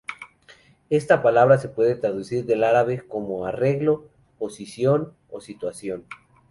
[0.89, 6.07] Esta palabra se puede traducir del árabe como "arreglo", "posición" o "situación".